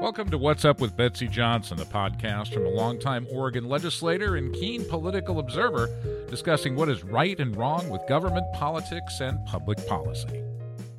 [0.00, 4.54] Welcome to What's Up with Betsy Johnson, a podcast from a longtime Oregon legislator and
[4.54, 5.88] keen political observer
[6.30, 10.40] discussing what is right and wrong with government politics and public policy.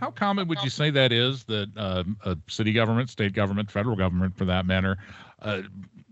[0.01, 3.95] How common would you say that is that uh, a city government, state government, federal
[3.95, 4.97] government for that matter,
[5.41, 5.61] uh,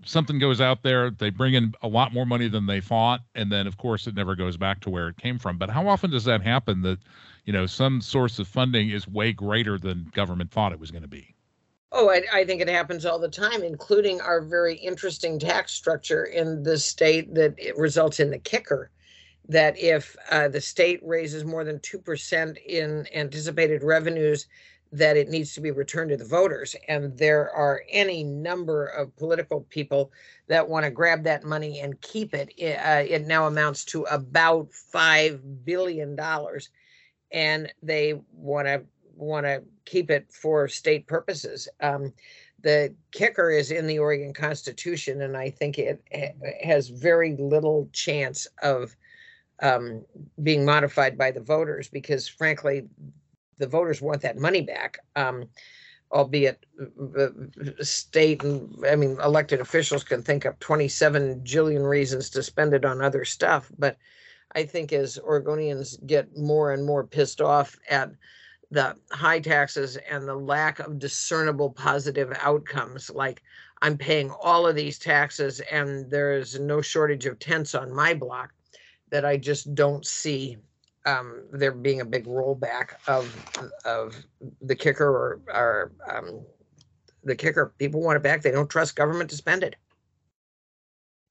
[0.06, 3.52] something goes out there, they bring in a lot more money than they thought, and
[3.52, 5.58] then of course it never goes back to where it came from.
[5.58, 7.00] But how often does that happen that,
[7.44, 11.02] you know, some source of funding is way greater than government thought it was going
[11.04, 11.34] to be?
[11.92, 16.26] Oh, I, I, think it happens all the time, including our very interesting tax structure
[16.26, 18.92] in the state that it results in the kicker
[19.50, 24.48] that if uh, the state raises more than 2% in anticipated revenues,
[24.92, 26.76] that it needs to be returned to the voters.
[26.88, 30.12] And there are any number of political people
[30.48, 32.54] that want to grab that money and keep it.
[32.58, 36.18] Uh, it now amounts to about $5 billion.
[37.32, 38.86] And they want to
[39.18, 41.68] want to keep it for state purposes.
[41.82, 42.14] Um,
[42.62, 46.04] the kicker is in the Oregon Constitution, and I think it
[46.64, 48.96] has very little chance of
[49.62, 50.06] um,
[50.42, 52.88] being modified by the voters because, frankly,
[53.58, 55.00] the voters want that money back.
[55.16, 55.50] Um,
[56.12, 62.42] albeit the state and I mean elected officials can think up 27 jillion reasons to
[62.42, 63.98] spend it on other stuff, but
[64.54, 68.12] I think as Oregonians get more and more pissed off at
[68.72, 73.42] the high taxes and the lack of discernible positive outcomes like
[73.82, 78.54] i'm paying all of these taxes and there's no shortage of tents on my block
[79.10, 80.58] that i just don't see
[81.06, 83.34] um, there being a big rollback of
[83.86, 84.26] of
[84.62, 86.42] the kicker or, or um,
[87.24, 87.74] the kicker.
[87.78, 88.42] People want it back.
[88.42, 89.78] They don't trust government to spend it.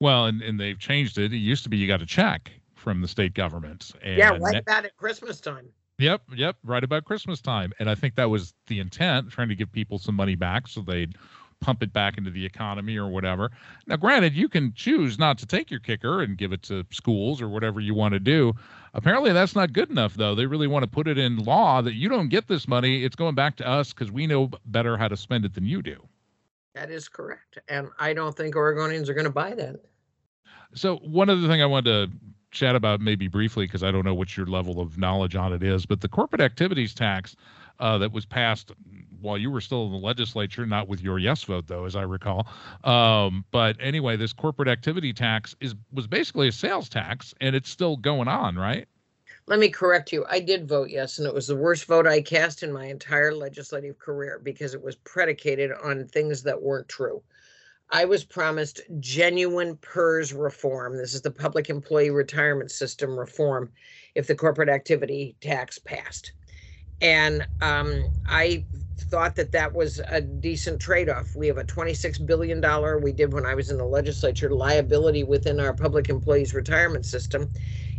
[0.00, 1.30] Well and, and they've changed it.
[1.30, 2.50] It used to be you got a check
[2.86, 5.66] from the state government and yeah right about at christmas time
[5.98, 7.72] Yep, yep, right about Christmas time.
[7.78, 10.82] And I think that was the intent, trying to give people some money back so
[10.82, 11.16] they'd
[11.60, 13.50] pump it back into the economy or whatever.
[13.86, 17.40] Now, granted, you can choose not to take your kicker and give it to schools
[17.40, 18.52] or whatever you want to do.
[18.92, 20.34] Apparently, that's not good enough, though.
[20.34, 23.04] They really want to put it in law that you don't get this money.
[23.04, 25.80] It's going back to us because we know better how to spend it than you
[25.80, 25.96] do.
[26.74, 27.58] That is correct.
[27.68, 29.76] And I don't think Oregonians are going to buy that.
[30.74, 32.18] So, one other thing I wanted to
[32.50, 35.62] chat about maybe briefly because I don't know what your level of knowledge on it
[35.62, 37.36] is, but the corporate activities tax
[37.78, 38.72] uh, that was passed
[39.20, 42.02] while you were still in the legislature, not with your yes vote though, as I
[42.02, 42.46] recall.
[42.84, 47.70] Um, but anyway, this corporate activity tax is was basically a sales tax, and it's
[47.70, 48.86] still going on, right?
[49.48, 50.24] Let me correct you.
[50.28, 53.32] I did vote yes, and it was the worst vote I cast in my entire
[53.32, 57.22] legislative career because it was predicated on things that weren't true.
[57.90, 60.96] I was promised genuine PERS reform.
[60.96, 63.70] This is the Public Employee Retirement System reform
[64.14, 66.32] if the corporate activity tax passed.
[67.00, 68.64] And um, I
[68.98, 71.36] thought that that was a decent trade off.
[71.36, 75.60] We have a $26 billion, we did when I was in the legislature, liability within
[75.60, 77.50] our public employees retirement system.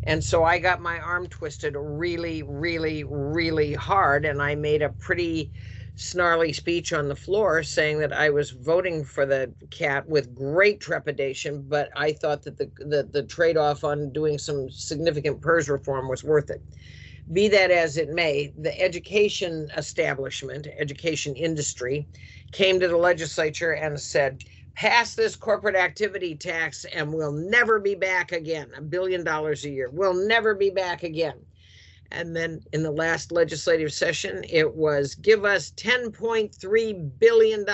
[0.03, 4.25] And so I got my arm twisted really, really, really hard.
[4.25, 5.51] And I made a pretty
[5.97, 10.79] snarly speech on the floor saying that I was voting for the cat with great
[10.79, 15.67] trepidation, but I thought that the the, the trade off on doing some significant PERS
[15.69, 16.63] reform was worth it.
[17.33, 22.07] Be that as it may, the education establishment, education industry,
[22.51, 24.43] came to the legislature and said,
[24.75, 28.69] pass this corporate activity tax and we'll never be back again.
[28.77, 29.89] A billion dollars a year.
[29.89, 31.39] We'll never be back again.
[32.11, 37.65] And then in the last legislative session, it was give us $10.3 billion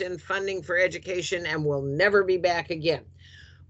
[0.00, 3.04] in funding for education and we'll never be back again.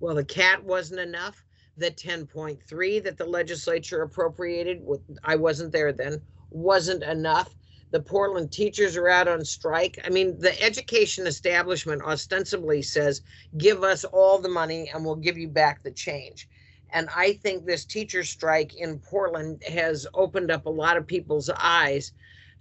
[0.01, 1.45] Well, the CAT wasn't enough.
[1.77, 4.83] The 10.3 that the legislature appropriated,
[5.25, 7.55] I wasn't there then, wasn't enough.
[7.93, 9.99] The Portland teachers are out on strike.
[10.05, 13.23] I mean, the education establishment ostensibly says,
[13.59, 16.49] give us all the money and we'll give you back the change.
[16.93, 21.49] And I think this teacher strike in Portland has opened up a lot of people's
[21.51, 22.13] eyes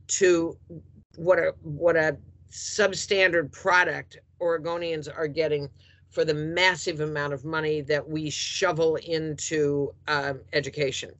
[0.07, 0.57] to
[1.15, 2.17] what a what a
[2.49, 5.69] substandard product Oregonians are getting
[6.09, 11.11] for the massive amount of money that we shovel into um, education.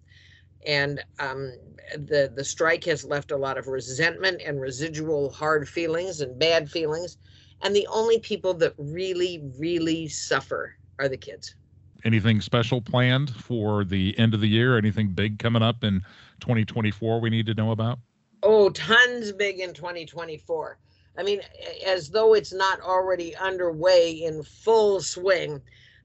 [0.66, 1.54] And um,
[1.94, 6.70] the the strike has left a lot of resentment and residual hard feelings and bad
[6.70, 7.18] feelings.
[7.62, 11.56] And the only people that really, really suffer are the kids
[12.04, 14.78] anything special planned for the end of the year?
[14.78, 16.02] Anything big coming up in
[16.42, 18.00] 2024 we need to know about?
[18.44, 20.78] Oh, tons big in 2024.
[21.18, 21.42] I mean,
[21.86, 25.62] as though it's not already underway in full swing.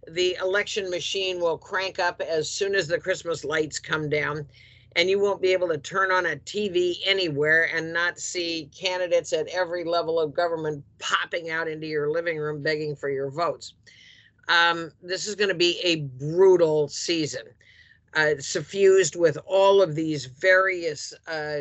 [0.08, 4.46] The election machine will crank up as soon as the Christmas lights come down.
[4.96, 9.32] and you won't be able to turn on a TV anywhere and not see candidates
[9.34, 13.74] at every level of government popping out into your living room begging for your votes.
[14.48, 17.42] Um, this is going to be a brutal season.
[18.14, 21.58] Uh, suffused with all of these various uh,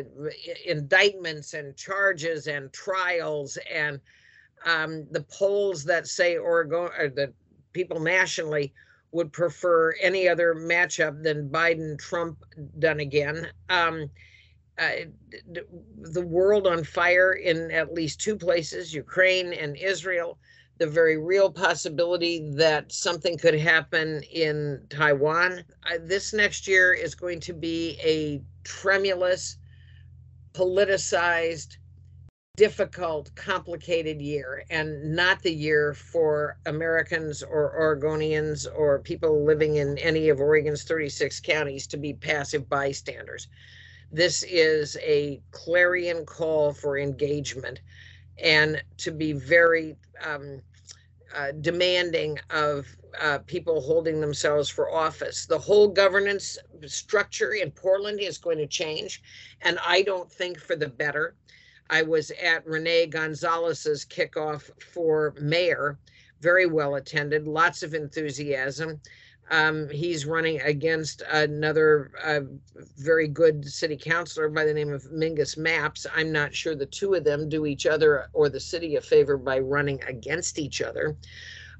[0.64, 4.00] indictments and charges and trials and
[4.64, 7.32] um, the polls that say Oregon or the
[7.74, 8.72] people nationally
[9.12, 12.38] would prefer any other matchup than Biden Trump
[12.78, 13.48] done again.
[13.68, 14.10] Um,
[14.78, 15.06] uh,
[16.02, 20.38] the world on fire in at least two places, Ukraine and Israel.
[20.78, 25.64] The very real possibility that something could happen in Taiwan.
[25.84, 29.56] Uh, this next year is going to be a tremulous,
[30.52, 31.78] politicized,
[32.56, 39.98] difficult, complicated year and not the year for Americans or Oregonians or people living in
[39.98, 43.48] any of Oregon's 36 counties to be passive bystanders.
[44.10, 47.80] This is a clarion call for engagement
[48.42, 50.60] and to be very um,
[51.34, 52.86] uh, demanding of
[53.20, 55.46] uh, people holding themselves for office.
[55.46, 59.22] The whole governance structure in Portland is going to change,
[59.62, 61.34] and I don't think for the better.
[61.88, 65.98] I was at Rene Gonzalez's kickoff for mayor,
[66.40, 69.00] very well attended, lots of enthusiasm.
[69.50, 72.40] Um, he's running against another uh,
[72.96, 76.04] very good city councilor by the name of Mingus Mapps.
[76.14, 79.36] I'm not sure the two of them do each other or the city a favor
[79.36, 81.16] by running against each other.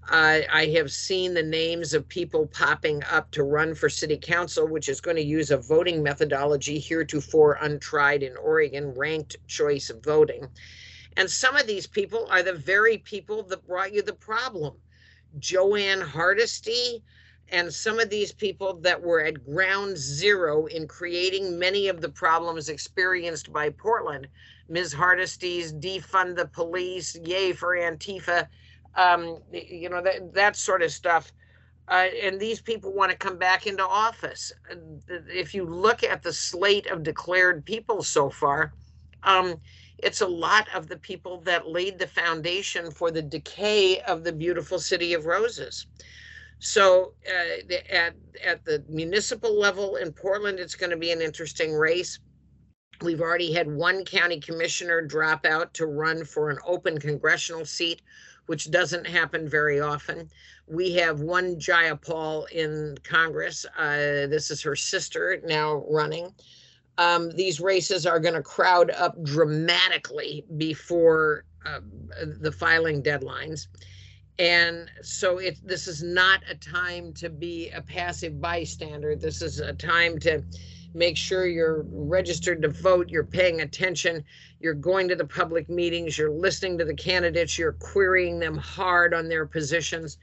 [0.08, 4.68] Uh, I have seen the names of people popping up to run for city council,
[4.68, 10.46] which is going to use a voting methodology heretofore untried in Oregon, ranked choice voting.
[11.16, 14.74] And some of these people are the very people that brought you the problem.
[15.40, 17.02] Jo Ann Hardesty
[17.50, 22.08] and some of these people that were at ground zero in creating many of the
[22.08, 24.26] problems experienced by Portland.
[24.68, 24.92] Ms.
[24.92, 28.48] Hardesty's defund the police, yay for Antifa
[28.96, 31.32] um, you know, that, that sort of stuff.
[31.88, 34.52] Uh, and these people want to come back into office.
[35.08, 38.72] If you look at the slate of declared people so far,
[39.22, 39.56] um,
[39.98, 44.32] it's a lot of the people that laid the foundation for the decay of the
[44.32, 45.86] beautiful city of roses.
[46.58, 48.14] So uh, at
[48.44, 52.18] at the municipal level in Portland, it's going to be an interesting race.
[53.02, 58.00] We've already had one county commissioner drop out to run for an open congressional seat
[58.46, 60.30] which doesn't happen very often.
[60.66, 63.66] We have one Jayapal in Congress.
[63.76, 66.32] Uh, this is her sister now running.
[66.98, 71.80] Um, these races are going to crowd up dramatically before uh,
[72.40, 73.66] the filing deadlines.
[74.38, 79.16] And so it, this is not a time to be a passive bystander.
[79.16, 80.42] This is a time to
[80.92, 84.24] make sure you're registered to vote, you're paying attention,
[84.60, 89.12] you're going to the public meetings, you're listening to the candidates, you're querying them hard
[89.12, 90.16] on their positions,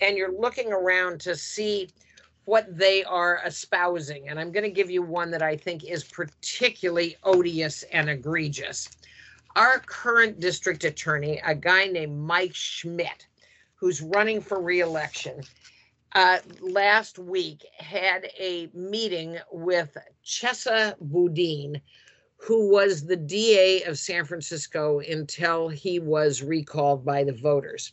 [0.00, 1.88] and you're looking around to see
[2.44, 4.28] what they are espousing.
[4.28, 8.90] And I'm going to give you one that I think is particularly odious and egregious.
[9.56, 13.26] Our current district attorney, a guy named Mike Schmidt,
[13.80, 15.42] who's running for reelection,
[16.14, 21.80] uh, last week had a meeting with Chesa Boudin,
[22.36, 27.92] who was the DA of San Francisco until he was recalled by the voters.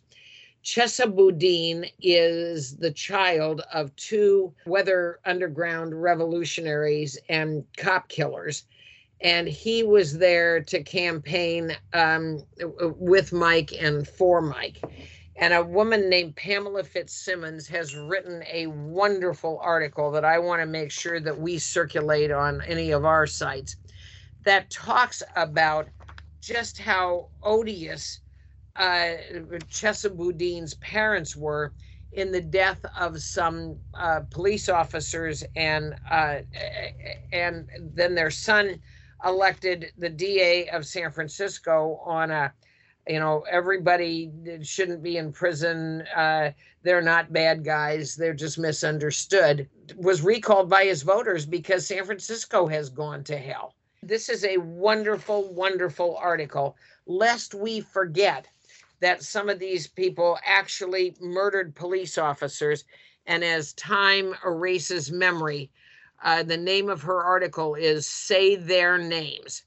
[0.63, 8.63] Chesa Boudin is the child of two weather underground revolutionaries and cop killers.
[9.21, 12.43] And he was there to campaign um,
[12.99, 14.81] with Mike and for Mike.
[15.39, 20.65] And a woman named Pamela Fitzsimmons has written a wonderful article that I want to
[20.65, 23.77] make sure that we circulate on any of our sites
[24.45, 25.89] that talks about
[26.41, 28.21] just how odious
[28.77, 29.15] uh,
[29.69, 31.73] Chesa Boudin's parents were
[32.13, 36.39] in the death of some uh, police officers and uh,
[37.31, 38.79] and then their son
[39.25, 42.53] elected the DA of San Francisco on a
[43.07, 46.51] you know everybody shouldn't be in prison uh,
[46.83, 52.67] they're not bad guys they're just misunderstood was recalled by his voters because san francisco
[52.67, 53.73] has gone to hell.
[54.03, 58.47] This is a wonderful wonderful article lest we forget
[58.99, 62.83] that some of these people actually murdered police officers
[63.25, 65.71] and as time erases memory
[66.23, 69.63] uh, the name of her article is say their names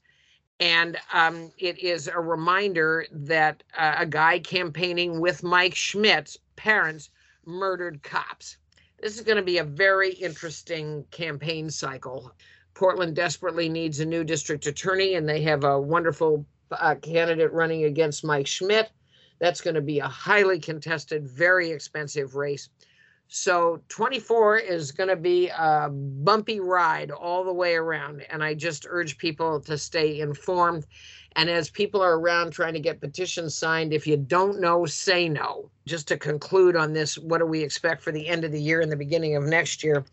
[0.61, 7.09] and um, it is a reminder that uh, a guy campaigning with Mike Schmidt's parents
[7.45, 8.57] murdered cops.
[9.01, 12.31] This is going to be a very interesting campaign cycle.
[12.75, 17.85] Portland desperately needs a new district attorney, and they have a wonderful uh, candidate running
[17.85, 18.91] against Mike Schmidt.
[19.39, 22.69] That's going to be a highly contested, very expensive race.
[23.33, 28.25] So 24 is going to be a bumpy ride all the way around.
[28.29, 30.85] And I just urge people to stay informed.
[31.37, 35.29] And as people are around trying to get petitions signed, if you don't know, say
[35.29, 35.69] no.
[35.85, 38.81] Just to conclude on this, what do we expect for the end of the year
[38.81, 40.03] and the beginning of next year?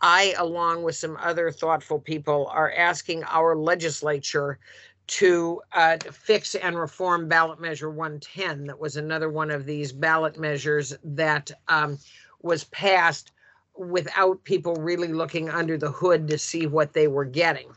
[0.00, 4.60] I, along with some other thoughtful people, are asking our legislature
[5.08, 8.66] to uh, fix and reform ballot measure 110.
[8.68, 11.98] That was another one of these ballot measures that um,
[12.42, 13.32] was passed
[13.76, 17.68] without people really looking under the hood to see what they were getting.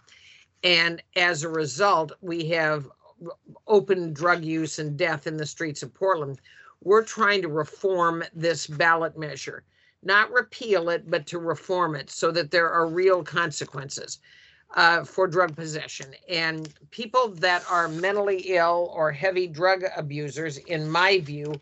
[0.63, 2.89] And as a result, we have
[3.67, 6.39] open drug use and death in the streets of Portland.
[6.83, 9.63] We're trying to reform this ballot measure,
[10.03, 14.19] not repeal it, but to reform it so that there are real consequences
[14.75, 16.07] uh, for drug possession.
[16.27, 21.53] And people that are mentally ill or heavy drug abusers, in my view,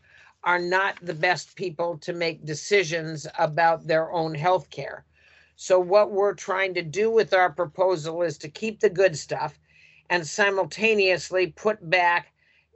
[0.43, 5.05] are not the best people to make decisions about their own health care.
[5.55, 9.59] So, what we're trying to do with our proposal is to keep the good stuff
[10.09, 12.33] and simultaneously put back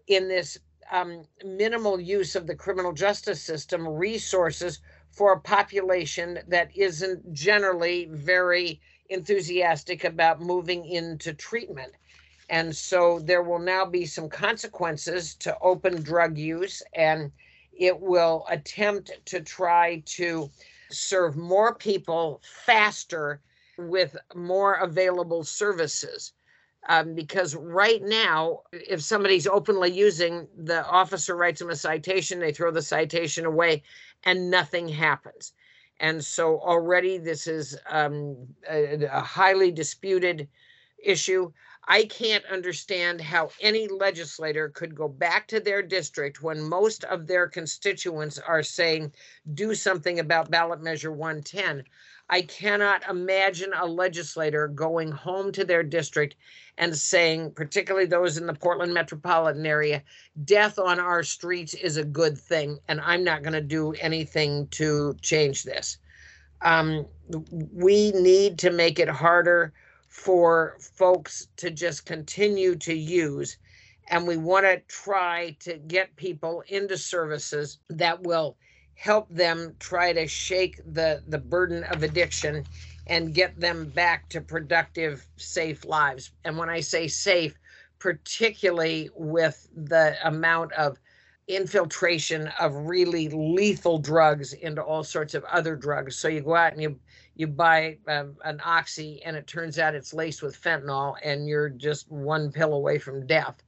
[0.08, 0.58] in this
[0.92, 4.80] um, minimal use of the criminal justice system resources
[5.12, 11.94] for a population that isn't generally very enthusiastic about moving into treatment.
[12.50, 17.32] And so there will now be some consequences to open drug use and
[17.78, 20.50] it will attempt to try to
[20.90, 23.42] serve more people faster
[23.78, 26.34] with more available services.
[26.90, 32.54] Um, because right now, if somebody's openly using, the officer writes them a citation, they
[32.54, 33.84] throw the citation away,
[34.24, 35.52] and nothing happens.
[36.00, 38.38] And so already this is um,
[38.70, 40.48] a, a highly disputed
[41.04, 41.52] issue.
[41.90, 47.28] I can't understand how any legislator could go back to their district when most of
[47.28, 49.14] their constituents are saying,
[49.54, 51.86] do something about ballot measure 110.
[52.30, 56.36] I cannot imagine a legislator going home to their district
[56.78, 60.04] and saying, particularly those in the Portland metropolitan area,
[60.44, 64.68] death on our streets is a good thing, and I'm not going to do anything
[64.72, 66.00] to change this.
[66.62, 67.06] Um,
[67.50, 69.72] we need to make it harder
[70.18, 73.58] for folks to just continue to use.
[74.10, 78.58] And we want to try to get people into services that will
[78.96, 82.66] help them try to shake the, the burden of addiction
[83.06, 86.32] and get them back to productive, safe lives.
[86.44, 87.54] And when I say safe,
[88.00, 90.98] particularly with the amount of
[91.48, 96.18] infiltration of really lethal drugs into all sorts of other drugs.
[96.18, 97.00] So you go out and you
[97.38, 101.70] you buy um, an oxy and it turns out it's laced with fentanyl and you're
[101.70, 103.62] just one pill away from death.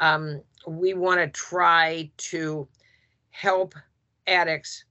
[0.00, 2.68] Um, we want to try to
[3.30, 3.74] help
[4.28, 4.84] addicts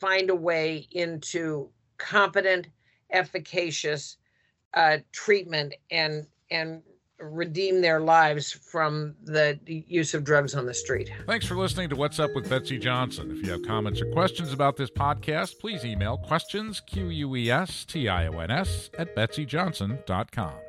[0.00, 2.66] find a way into competent,
[3.10, 4.18] efficacious
[4.74, 6.82] uh, treatment and and
[7.18, 11.10] redeem their lives from the use of drugs on the street.
[11.26, 13.30] Thanks for listening to What's Up with Betsy Johnson.
[13.30, 17.50] If you have comments or questions about this podcast, please email questions, Q U E
[17.50, 20.65] S T I O N S, at betsyjohnson.com.